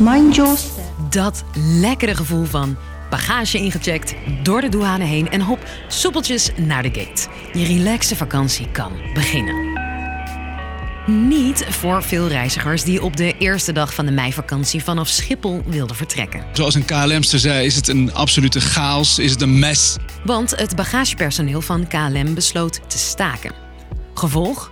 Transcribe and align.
Mind 0.00 0.34
your 0.34 0.56
step. 0.56 0.84
Dat 1.10 1.44
lekkere 1.54 2.14
gevoel 2.14 2.44
van 2.44 2.76
bagage 3.10 3.58
ingecheckt, 3.58 4.14
door 4.42 4.60
de 4.60 4.68
douane 4.68 5.04
heen 5.04 5.30
en 5.30 5.40
hop, 5.40 5.58
soepeltjes 5.88 6.50
naar 6.56 6.82
de 6.82 6.90
gate. 6.92 7.28
Je 7.52 7.64
relaxe 7.64 8.16
vakantie 8.16 8.70
kan 8.70 8.92
beginnen. 9.14 9.78
Niet 11.06 11.64
voor 11.68 12.02
veel 12.02 12.28
reizigers 12.28 12.84
die 12.84 13.02
op 13.02 13.16
de 13.16 13.34
eerste 13.38 13.72
dag 13.72 13.94
van 13.94 14.06
de 14.06 14.12
meivakantie 14.12 14.84
vanaf 14.84 15.08
Schiphol 15.08 15.62
wilden 15.66 15.96
vertrekken. 15.96 16.44
Zoals 16.52 16.74
een 16.74 16.84
KLMster 16.84 17.38
zei, 17.38 17.66
is 17.66 17.76
het 17.76 17.88
een 17.88 18.14
absolute 18.14 18.60
chaos, 18.60 19.18
is 19.18 19.30
het 19.30 19.42
een 19.42 19.58
mes. 19.58 19.96
Want 20.24 20.50
het 20.56 20.76
bagagepersoneel 20.76 21.60
van 21.60 21.86
KLM 21.86 22.34
besloot 22.34 22.80
te 22.86 22.98
staken. 22.98 23.52
Gevolg? 24.14 24.70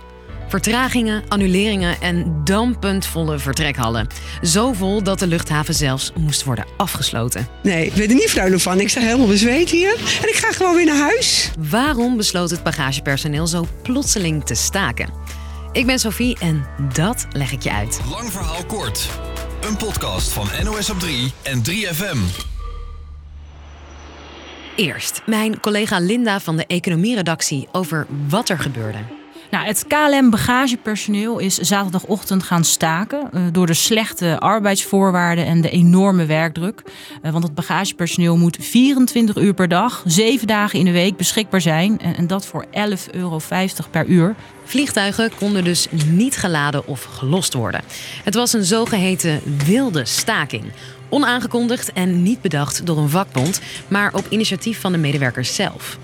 Vertragingen, 0.49 1.23
annuleringen 1.27 2.01
en 2.01 2.41
dampend 2.43 3.05
volle 3.05 3.39
vertrekhallen. 3.39 4.07
Zo 4.41 4.73
vol 4.73 5.03
dat 5.03 5.19
de 5.19 5.27
luchthaven 5.27 5.73
zelfs 5.73 6.11
moest 6.19 6.43
worden 6.43 6.65
afgesloten. 6.77 7.47
Nee, 7.63 7.85
ik 7.85 7.93
ben 7.93 8.09
er 8.09 8.13
niet 8.13 8.29
vrolijk 8.29 8.61
van. 8.61 8.79
Ik 8.79 8.89
sta 8.89 9.01
helemaal 9.01 9.27
bezweet 9.27 9.69
hier. 9.69 9.93
En 10.21 10.29
ik 10.29 10.35
ga 10.35 10.51
gewoon 10.51 10.75
weer 10.75 10.85
naar 10.85 10.99
huis. 10.99 11.51
Waarom 11.69 12.17
besloot 12.17 12.49
het 12.49 12.63
bagagepersoneel 12.63 13.47
zo 13.47 13.67
plotseling 13.83 14.45
te 14.45 14.55
staken? 14.55 15.09
Ik 15.71 15.85
ben 15.85 15.99
Sophie 15.99 16.37
en 16.39 16.65
dat 16.93 17.27
leg 17.31 17.51
ik 17.51 17.61
je 17.61 17.71
uit. 17.71 17.99
Lang 18.09 18.31
verhaal 18.31 18.65
kort. 18.65 19.09
Een 19.61 19.77
podcast 19.77 20.31
van 20.31 20.47
NOS 20.63 20.89
op 20.89 20.99
3 20.99 21.31
en 21.41 21.61
3FM. 21.69 22.47
Eerst 24.75 25.21
mijn 25.25 25.59
collega 25.59 25.99
Linda 25.99 26.39
van 26.39 26.57
de 26.57 26.65
economieredactie 26.65 27.67
over 27.71 28.07
wat 28.27 28.49
er 28.49 28.59
gebeurde. 28.59 29.18
Nou, 29.51 29.65
het 29.65 29.85
KLM 29.87 30.29
bagagepersoneel 30.29 31.39
is 31.39 31.57
zaterdagochtend 31.57 32.43
gaan 32.43 32.63
staken 32.63 33.29
uh, 33.33 33.41
door 33.51 33.65
de 33.65 33.73
slechte 33.73 34.39
arbeidsvoorwaarden 34.39 35.45
en 35.45 35.61
de 35.61 35.69
enorme 35.69 36.25
werkdruk. 36.25 36.81
Uh, 37.23 37.31
want 37.31 37.43
het 37.43 37.55
bagagepersoneel 37.55 38.37
moet 38.37 38.57
24 38.59 39.37
uur 39.37 39.53
per 39.53 39.67
dag, 39.67 40.03
7 40.05 40.47
dagen 40.47 40.79
in 40.79 40.85
de 40.85 40.91
week 40.91 41.17
beschikbaar 41.17 41.61
zijn 41.61 41.99
en, 41.99 42.15
en 42.15 42.27
dat 42.27 42.45
voor 42.45 42.65
11,50 42.65 42.71
euro 43.11 43.39
per 43.91 44.05
uur. 44.05 44.35
Vliegtuigen 44.63 45.31
konden 45.37 45.63
dus 45.63 45.87
niet 46.05 46.37
geladen 46.37 46.87
of 46.87 47.03
gelost 47.03 47.53
worden. 47.53 47.81
Het 48.23 48.35
was 48.35 48.53
een 48.53 48.65
zogeheten 48.65 49.41
wilde 49.65 50.05
staking. 50.05 50.63
Onaangekondigd 51.09 51.93
en 51.93 52.23
niet 52.23 52.41
bedacht 52.41 52.85
door 52.85 52.97
een 52.97 53.09
vakbond, 53.09 53.61
maar 53.87 54.13
op 54.13 54.25
initiatief 54.29 54.79
van 54.79 54.91
de 54.91 54.97
medewerkers 54.97 55.55
zelf. 55.55 55.97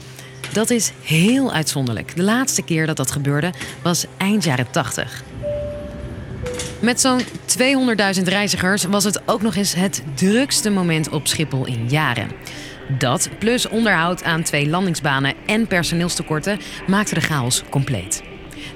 Dat 0.56 0.70
is 0.70 0.92
heel 1.02 1.54
uitzonderlijk. 1.54 2.16
De 2.16 2.24
laatste 2.24 2.62
keer 2.62 2.86
dat 2.86 2.98
dat 2.98 3.12
gebeurde 3.12 3.54
was 3.82 4.06
eind 4.18 4.44
jaren 4.44 4.72
80. 4.72 5.24
Met 6.80 7.02
zo'n 7.02 7.22
200.000 8.18 8.24
reizigers 8.24 8.84
was 8.84 9.04
het 9.04 9.28
ook 9.28 9.42
nog 9.42 9.56
eens 9.56 9.74
het 9.74 10.04
drukste 10.14 10.70
moment 10.70 11.10
op 11.10 11.28
Schiphol 11.28 11.66
in 11.66 11.90
jaren. 11.90 12.32
Dat, 13.00 13.30
plus 13.40 13.68
onderhoud 13.68 14.24
aan 14.24 14.44
twee 14.44 14.70
landingsbanen 14.70 15.34
en 15.46 15.68
personeelstekorten, 15.68 16.60
maakte 16.88 17.14
de 17.14 17.22
chaos 17.22 17.64
compleet. 17.70 18.24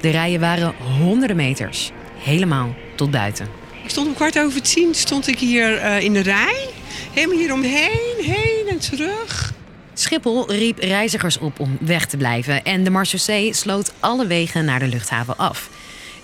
De 0.02 0.10
rijen 0.10 0.40
waren 0.40 0.74
honderden 1.00 1.38
meters, 1.38 1.92
helemaal 2.18 2.76
tot 2.96 3.12
buiten. 3.12 3.48
Ik 3.84 3.90
stond 3.90 4.08
om 4.08 4.14
kwart 4.14 4.40
over 4.40 4.62
tien 4.62 4.96
stond 4.96 5.28
ik 5.28 5.40
hier 5.40 5.74
uh, 5.74 6.00
in 6.00 6.14
de 6.14 6.22
rij. 6.22 6.70
Helemaal 7.14 7.38
hier 7.38 7.54
omheen, 7.54 8.16
heen 8.18 8.68
en 8.68 8.80
terug. 8.80 9.58
Schiphol 10.00 10.52
riep 10.52 10.80
reizigers 10.80 11.38
op 11.38 11.60
om 11.60 11.78
weg 11.80 12.06
te 12.06 12.18
blijven 12.18 12.64
en 12.64 12.84
de 12.84 12.90
marechaussee 12.90 13.54
sloot 13.54 13.94
alle 14.00 14.28
wegen 14.28 14.66
naar 14.66 14.80
de 14.80 14.88
luchthaven 14.88 15.38
af. 15.38 15.70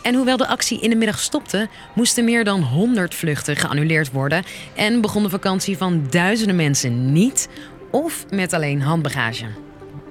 En 0.02 0.16
hoewel 0.16 0.38
de 0.38 0.48
actie 0.48 0.80
in 0.80 0.90
de 0.90 0.96
middag 0.96 1.20
stopte, 1.20 1.68
moesten 1.94 2.26
meer 2.26 2.44
dan 2.44 2.62
100 2.62 3.16
vluchten 3.16 3.56
geannuleerd 3.56 4.12
worden 4.12 4.44
en 4.76 5.02
begon 5.02 5.24
de 5.24 5.30
vakantie 5.30 5.78
van 5.78 6.08
duizenden 6.10 6.56
mensen 6.56 7.12
niet 7.14 7.50
of 7.92 8.26
met 8.30 8.54
alleen 8.54 8.82
handbagage. 8.82 9.46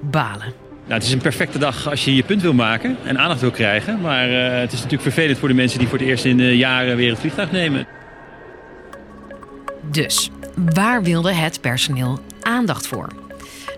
Balen. 0.01 0.53
Nou, 0.83 0.93
het 0.93 1.03
is 1.03 1.11
een 1.11 1.19
perfecte 1.19 1.57
dag 1.57 1.89
als 1.89 2.05
je 2.05 2.15
je 2.15 2.23
punt 2.23 2.41
wil 2.41 2.53
maken 2.53 2.97
en 3.03 3.17
aandacht 3.17 3.41
wil 3.41 3.51
krijgen. 3.51 4.01
Maar 4.01 4.29
uh, 4.29 4.59
het 4.59 4.71
is 4.71 4.77
natuurlijk 4.77 5.01
vervelend 5.01 5.37
voor 5.37 5.47
de 5.47 5.53
mensen 5.53 5.79
die 5.79 5.87
voor 5.87 5.97
het 5.97 6.07
eerst 6.07 6.25
in 6.25 6.55
jaren 6.55 6.95
weer 6.95 7.09
het 7.09 7.19
vliegtuig 7.19 7.51
nemen. 7.51 7.87
Dus, 9.91 10.29
waar 10.73 11.03
wilde 11.03 11.33
het 11.33 11.61
personeel 11.61 12.19
aandacht 12.41 12.87
voor? 12.87 13.24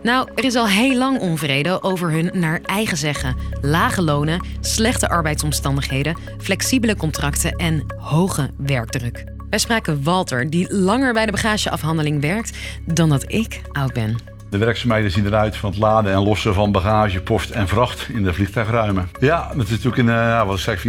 Nou, 0.08 0.30
er 0.36 0.44
is 0.44 0.56
al 0.56 0.68
heel 0.68 0.98
lang 0.98 1.20
onvrede 1.20 1.84
over 1.84 2.12
hun 2.12 2.30
naar 2.34 2.62
eigen 2.62 2.98
zeggen 2.98 3.36
lage 3.62 4.02
lonen, 4.02 4.46
slechte 4.62 5.10
arbeidsomstandigheden, 5.10 6.18
flexibele 6.38 6.96
contracten 6.96 7.52
en 7.52 7.84
hoge 7.98 8.50
werkdruk. 8.58 9.24
Wij 9.50 9.60
spraken 9.60 10.04
Walter, 10.04 10.50
die 10.50 10.74
langer 10.74 11.14
bij 11.14 11.26
de 11.26 11.32
bagageafhandeling 11.32 12.22
werkt 12.22 12.58
dan 12.86 13.10
dat 13.10 13.32
ik 13.32 13.62
oud 13.72 13.94
ben. 13.94 14.37
De 14.50 14.58
werkzaamheden 14.58 15.12
zien 15.12 15.26
eruit 15.26 15.58
van 15.58 15.70
het 15.70 15.80
laden 15.80 16.14
en 16.14 16.24
lossen 16.24 16.54
van 16.54 16.72
bagage, 16.72 17.22
post 17.22 17.50
en 17.50 17.68
vracht 17.68 18.10
in 18.10 18.24
de 18.24 18.34
vliegtuigruimen. 18.34 19.10
Ja, 19.20 19.52
dat 19.56 19.66
is 19.66 19.70
natuurlijk 19.70 19.98
in, 19.98 20.08
uh, 20.08 20.46
wat 20.46 20.56
ik 20.56 20.62
zeg, 20.62 20.86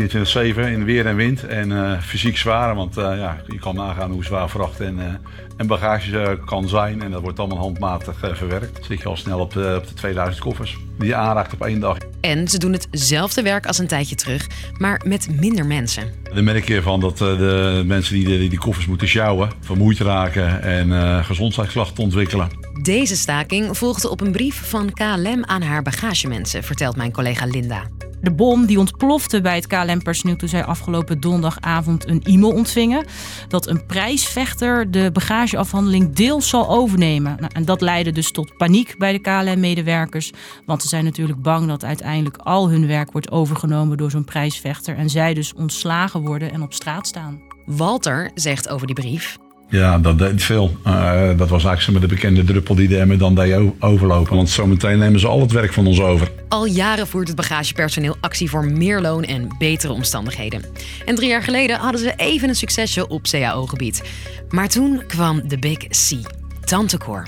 24-7 0.54 0.58
in 0.58 0.84
weer 0.84 1.06
en 1.06 1.16
wind 1.16 1.46
en 1.46 1.70
uh, 1.70 2.00
fysiek 2.00 2.36
zwaar. 2.36 2.74
Want 2.74 2.98
uh, 2.98 3.04
ja, 3.04 3.36
je 3.46 3.58
kan 3.58 3.74
nagaan 3.74 4.10
hoe 4.10 4.24
zwaar 4.24 4.48
vracht 4.48 4.80
en, 4.80 5.20
en 5.56 5.66
bagage 5.66 6.38
kan 6.44 6.68
zijn. 6.68 7.02
En 7.02 7.10
dat 7.10 7.22
wordt 7.22 7.38
allemaal 7.38 7.58
handmatig 7.58 8.16
verwerkt. 8.32 8.84
Zit 8.84 9.02
je 9.02 9.08
al 9.08 9.16
snel 9.16 9.40
op 9.40 9.52
de, 9.52 9.74
op 9.80 9.88
de 9.88 9.94
2000 9.94 10.44
koffers 10.44 10.78
die 10.98 11.08
je 11.08 11.14
aanraakt 11.14 11.52
op 11.52 11.64
één 11.64 11.80
dag. 11.80 11.96
En 12.20 12.48
ze 12.48 12.58
doen 12.58 12.72
hetzelfde 12.72 13.42
werk 13.42 13.66
als 13.66 13.78
een 13.78 13.86
tijdje 13.86 14.14
terug, 14.14 14.46
maar 14.78 15.00
met 15.04 15.40
minder 15.40 15.66
mensen. 15.66 16.12
Dan 16.34 16.44
merk 16.44 16.68
je 16.68 16.82
van 16.82 17.00
dat 17.00 17.18
de 17.18 17.82
mensen 17.86 18.14
die 18.14 18.26
die, 18.26 18.48
die 18.48 18.58
koffers 18.58 18.86
moeten 18.86 19.08
sjouwen, 19.08 19.50
vermoeid 19.60 19.98
raken 19.98 20.62
en 20.62 20.88
uh, 20.88 21.24
gezondheidsklachten 21.24 22.02
ontwikkelen. 22.02 22.48
Deze 22.82 23.16
staking 23.16 23.78
volgde 23.78 24.10
op 24.10 24.20
een 24.20 24.32
brief 24.32 24.68
van 24.68 24.92
KLM 24.92 25.44
aan 25.44 25.62
haar 25.62 25.82
bagagemensen, 25.82 26.64
vertelt 26.64 26.96
mijn 26.96 27.12
collega 27.12 27.46
Linda. 27.46 27.82
De 28.20 28.30
bom 28.30 28.66
die 28.66 28.78
ontplofte 28.78 29.40
bij 29.40 29.54
het 29.54 29.66
KLM-personeel 29.66 30.36
toen 30.36 30.48
zij 30.48 30.64
afgelopen 30.64 31.20
donderdagavond 31.20 32.08
een 32.08 32.22
e-mail 32.22 32.52
ontvingen. 32.52 33.06
Dat 33.48 33.66
een 33.66 33.86
prijsvechter 33.86 34.90
de 34.90 35.10
bagageafhandeling 35.12 36.14
deels 36.14 36.48
zal 36.48 36.68
overnemen. 36.68 37.36
Nou, 37.40 37.52
en 37.54 37.64
dat 37.64 37.80
leidde 37.80 38.12
dus 38.12 38.30
tot 38.30 38.56
paniek 38.56 38.94
bij 38.98 39.12
de 39.12 39.18
KLM-medewerkers. 39.18 40.32
Want 40.66 40.82
ze 40.82 40.88
zijn 40.88 41.04
natuurlijk 41.04 41.42
bang 41.42 41.66
dat 41.68 41.84
uiteindelijk 41.84 42.36
al 42.36 42.70
hun 42.70 42.86
werk 42.86 43.12
wordt 43.12 43.30
overgenomen 43.30 43.96
door 43.96 44.10
zo'n 44.10 44.24
prijsvechter. 44.24 44.96
En 44.96 45.10
zij 45.10 45.34
dus 45.34 45.54
ontslagen 45.54 46.20
worden 46.20 46.52
en 46.52 46.62
op 46.62 46.72
straat 46.72 47.06
staan. 47.06 47.40
Walter 47.66 48.30
zegt 48.34 48.68
over 48.68 48.86
die 48.86 48.96
brief. 48.96 49.38
Ja, 49.70 49.98
dat 49.98 50.18
deed 50.18 50.42
veel. 50.42 50.76
Uh, 50.86 51.30
dat 51.36 51.48
was 51.48 51.64
eigenlijk 51.64 52.00
de 52.00 52.14
bekende 52.14 52.44
druppel 52.44 52.74
die 52.74 52.88
de 52.88 52.98
emmer 52.98 53.18
dan 53.18 53.34
deed 53.34 53.72
overlopen. 53.80 54.36
Want 54.36 54.48
zometeen 54.48 54.98
nemen 54.98 55.20
ze 55.20 55.26
al 55.26 55.40
het 55.40 55.52
werk 55.52 55.72
van 55.72 55.86
ons 55.86 56.00
over. 56.00 56.30
Al 56.48 56.66
jaren 56.66 57.06
voert 57.06 57.26
het 57.26 57.36
bagagepersoneel 57.36 58.16
actie 58.20 58.50
voor 58.50 58.64
meer 58.64 59.00
loon 59.00 59.24
en 59.24 59.48
betere 59.58 59.92
omstandigheden. 59.92 60.64
En 61.06 61.14
drie 61.14 61.28
jaar 61.28 61.42
geleden 61.42 61.78
hadden 61.78 62.00
ze 62.00 62.12
even 62.16 62.48
een 62.48 62.54
succesje 62.54 63.08
op 63.08 63.22
CAO-gebied. 63.22 64.02
Maar 64.48 64.68
toen 64.68 65.02
kwam 65.06 65.48
de 65.48 65.58
Big 65.58 65.78
C, 65.78 66.28
Tantekoor, 66.64 67.26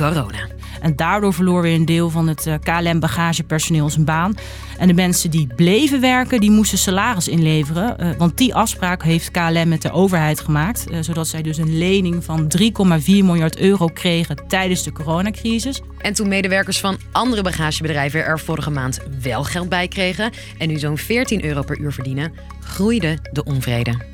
corona. 0.00 0.48
En 0.80 0.96
daardoor 0.96 1.34
verloor 1.34 1.62
weer 1.62 1.74
een 1.74 1.84
deel 1.84 2.10
van 2.10 2.28
het 2.28 2.48
KLM-bagagepersoneel 2.62 3.90
zijn 3.90 4.04
baan. 4.04 4.34
En 4.78 4.86
de 4.86 4.94
mensen 4.94 5.30
die 5.30 5.46
bleven 5.56 6.00
werken, 6.00 6.40
die 6.40 6.50
moesten 6.50 6.78
salaris 6.78 7.28
inleveren. 7.28 7.96
Uh, 8.00 8.10
want 8.18 8.38
die 8.38 8.54
afspraak 8.54 9.02
heeft 9.02 9.30
KLM 9.30 9.68
met 9.68 9.82
de 9.82 9.90
overheid 9.90 10.40
gemaakt. 10.40 10.90
Uh, 10.90 10.98
zodat 11.00 11.28
zij 11.28 11.42
dus 11.42 11.56
een 11.56 11.78
lening 11.78 12.24
van 12.24 12.52
3,4 12.58 12.64
miljard 13.06 13.58
euro 13.58 13.86
kregen 13.86 14.36
tijdens 14.48 14.82
de 14.82 14.92
coronacrisis. 14.92 15.80
En 15.98 16.12
toen 16.12 16.28
medewerkers 16.28 16.80
van 16.80 16.98
andere 17.12 17.42
bagagebedrijven 17.42 18.24
er 18.24 18.40
vorige 18.40 18.70
maand 18.70 19.00
wel 19.22 19.44
geld 19.44 19.68
bij 19.68 19.88
kregen... 19.88 20.32
en 20.58 20.68
nu 20.68 20.78
zo'n 20.78 20.98
14 20.98 21.44
euro 21.44 21.62
per 21.62 21.78
uur 21.78 21.92
verdienen, 21.92 22.32
groeide 22.60 23.18
de 23.32 23.44
onvrede. 23.44 24.09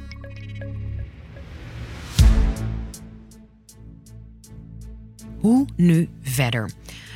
Hoe 5.47 5.67
nu 5.77 6.09
verder? 6.23 6.71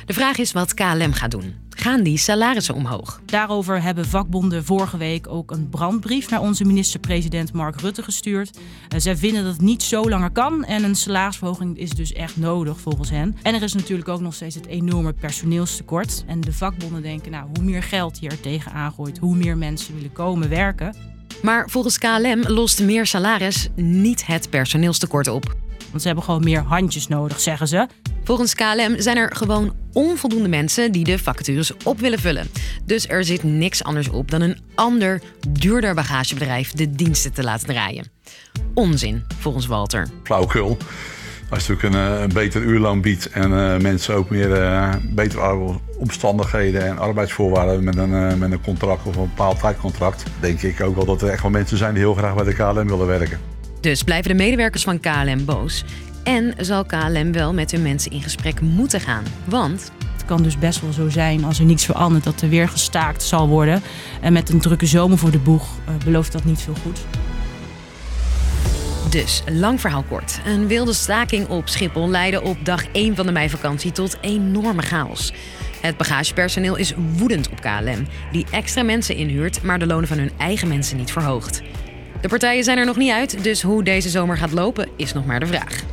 De 0.05 0.13
vraag 0.13 0.37
is 0.37 0.51
wat 0.51 0.73
KLM 0.73 1.13
gaat 1.13 1.31
doen. 1.31 1.53
Gaan 1.69 2.03
die 2.03 2.17
salarissen 2.17 2.75
omhoog? 2.75 3.21
Daarover 3.25 3.81
hebben 3.81 4.05
vakbonden 4.05 4.65
vorige 4.65 4.97
week 4.97 5.27
ook 5.27 5.51
een 5.51 5.69
brandbrief 5.69 6.29
naar 6.29 6.41
onze 6.41 6.65
minister-president 6.65 7.53
Mark 7.53 7.81
Rutte 7.81 8.03
gestuurd. 8.03 8.57
Uh, 8.57 8.99
zij 8.99 9.17
vinden 9.17 9.43
dat 9.43 9.53
het 9.53 9.61
niet 9.61 9.83
zo 9.83 10.09
langer 10.09 10.31
kan 10.31 10.63
en 10.63 10.83
een 10.83 10.95
salarisverhoging 10.95 11.77
is 11.77 11.89
dus 11.89 12.13
echt 12.13 12.37
nodig 12.37 12.79
volgens 12.79 13.09
hen. 13.09 13.35
En 13.41 13.55
er 13.55 13.63
is 13.63 13.73
natuurlijk 13.73 14.09
ook 14.09 14.21
nog 14.21 14.33
steeds 14.33 14.55
het 14.55 14.65
enorme 14.65 15.13
personeelstekort. 15.13 16.23
En 16.27 16.41
de 16.41 16.53
vakbonden 16.53 17.01
denken, 17.01 17.31
nou, 17.31 17.47
hoe 17.53 17.63
meer 17.63 17.83
geld 17.83 18.19
je 18.19 18.29
er 18.29 18.39
tegen 18.39 18.71
aangooit, 18.71 19.17
hoe 19.17 19.35
meer 19.35 19.57
mensen 19.57 19.95
willen 19.95 20.13
komen 20.13 20.49
werken. 20.49 20.95
Maar 21.41 21.69
volgens 21.69 21.97
KLM 21.97 22.41
lost 22.47 22.81
meer 22.81 23.05
salaris 23.05 23.69
niet 23.75 24.25
het 24.25 24.49
personeelstekort 24.49 25.27
op. 25.27 25.55
Want 25.89 26.01
ze 26.01 26.07
hebben 26.07 26.25
gewoon 26.25 26.43
meer 26.43 26.61
handjes 26.61 27.07
nodig, 27.07 27.39
zeggen 27.39 27.67
ze. 27.67 27.87
Volgens 28.23 28.55
KLM 28.55 28.95
zijn 28.97 29.17
er 29.17 29.35
gewoon 29.35 29.75
onvoldoende 29.93 30.49
mensen 30.49 30.91
die 30.91 31.03
de 31.03 31.19
vacatures 31.19 31.73
op 31.83 31.99
willen 31.99 32.19
vullen. 32.19 32.49
Dus 32.85 33.07
er 33.07 33.23
zit 33.23 33.43
niks 33.43 33.83
anders 33.83 34.09
op 34.09 34.31
dan 34.31 34.41
een 34.41 34.57
ander, 34.75 35.21
duurder 35.49 35.93
bagagebedrijf 35.93 36.71
de 36.71 36.91
diensten 36.91 37.33
te 37.33 37.43
laten 37.43 37.67
draaien. 37.67 38.05
onzin, 38.73 39.23
volgens 39.39 39.65
Walter. 39.65 40.07
Flauwkul. 40.23 40.77
Als 41.49 41.65
je 41.65 41.71
natuurlijk 41.71 41.95
een, 41.95 42.15
eh, 42.15 42.21
een 42.21 42.33
beter 42.33 42.61
uurloon 42.61 43.01
biedt 43.01 43.29
en 43.29 43.51
uh, 43.51 43.77
mensen 43.77 44.15
ook 44.15 44.29
meer 44.29 44.61
uh, 44.61 44.93
betere 45.01 45.79
omstandigheden 45.97 46.85
en 46.85 46.97
arbeidsvoorwaarden 46.97 47.83
met 47.83 47.97
een, 47.97 48.09
uh, 48.09 48.33
met 48.33 48.51
een 48.51 48.61
contract 48.61 49.05
of 49.05 49.15
een 49.15 49.29
bepaald 49.35 49.59
tijdcontract, 49.59 50.23
denk 50.39 50.61
ik 50.61 50.81
ook 50.81 50.95
wel 50.95 51.05
dat 51.05 51.21
er 51.21 51.29
echt 51.29 51.41
wel 51.41 51.51
mensen 51.51 51.77
zijn 51.77 51.93
die 51.93 52.03
heel 52.03 52.13
graag 52.13 52.35
bij 52.35 52.43
de 52.43 52.53
KLM 52.53 52.87
willen 52.87 53.07
werken. 53.07 53.39
Dus 53.81 54.03
blijven 54.03 54.37
de 54.37 54.43
medewerkers 54.43 54.83
van 54.83 54.99
KLM 54.99 55.45
boos? 55.45 55.83
En 56.23 56.53
zal 56.57 56.85
KLM 56.85 57.31
wel 57.31 57.53
met 57.53 57.71
hun 57.71 57.81
mensen 57.81 58.11
in 58.11 58.21
gesprek 58.21 58.61
moeten 58.61 58.99
gaan? 58.99 59.23
Want 59.45 59.91
het 60.13 60.25
kan 60.25 60.43
dus 60.43 60.57
best 60.57 60.81
wel 60.81 60.91
zo 60.91 61.09
zijn 61.09 61.43
als 61.43 61.59
er 61.59 61.65
niets 61.65 61.85
verandert 61.85 62.23
dat 62.23 62.41
er 62.41 62.49
weer 62.49 62.69
gestaakt 62.69 63.23
zal 63.23 63.47
worden. 63.47 63.81
En 64.21 64.33
met 64.33 64.49
een 64.49 64.59
drukke 64.59 64.85
zomer 64.85 65.17
voor 65.17 65.31
de 65.31 65.39
boeg 65.39 65.67
belooft 66.05 66.31
dat 66.31 66.43
niet 66.43 66.61
veel 66.61 66.75
goed. 66.83 66.99
Dus, 69.09 69.43
lang 69.45 69.81
verhaal 69.81 70.03
kort. 70.03 70.39
Een 70.45 70.67
wilde 70.67 70.93
staking 70.93 71.47
op 71.47 71.69
Schiphol 71.69 72.09
leidde 72.09 72.41
op 72.41 72.65
dag 72.65 72.85
1 72.91 73.15
van 73.15 73.25
de 73.25 73.31
meivakantie 73.31 73.91
tot 73.91 74.17
enorme 74.21 74.81
chaos. 74.81 75.33
Het 75.81 75.97
bagagepersoneel 75.97 76.75
is 76.75 76.93
woedend 77.17 77.49
op 77.49 77.61
KLM, 77.61 78.07
die 78.31 78.45
extra 78.51 78.83
mensen 78.83 79.15
inhuurt, 79.15 79.63
maar 79.63 79.79
de 79.79 79.85
lonen 79.87 80.07
van 80.07 80.17
hun 80.17 80.31
eigen 80.37 80.67
mensen 80.67 80.97
niet 80.97 81.11
verhoogt. 81.11 81.61
De 82.21 82.27
partijen 82.27 82.63
zijn 82.63 82.77
er 82.77 82.85
nog 82.85 82.97
niet 82.97 83.11
uit, 83.11 83.43
dus 83.43 83.61
hoe 83.61 83.83
deze 83.83 84.09
zomer 84.09 84.37
gaat 84.37 84.51
lopen 84.51 84.89
is 84.95 85.13
nog 85.13 85.25
maar 85.25 85.39
de 85.39 85.47
vraag. 85.47 85.83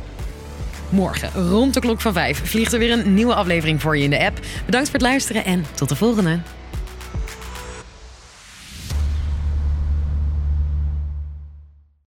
Morgen, 0.89 1.49
rond 1.49 1.73
de 1.73 1.79
klok 1.79 2.01
van 2.01 2.13
5, 2.13 2.41
vliegt 2.43 2.73
er 2.73 2.79
weer 2.79 2.91
een 2.91 3.13
nieuwe 3.13 3.35
aflevering 3.35 3.81
voor 3.81 3.97
je 3.97 4.03
in 4.03 4.09
de 4.09 4.25
app. 4.25 4.39
Bedankt 4.65 4.89
voor 4.89 4.99
het 4.99 5.07
luisteren 5.07 5.45
en 5.45 5.65
tot 5.75 5.89
de 5.89 5.95
volgende. 5.95 6.39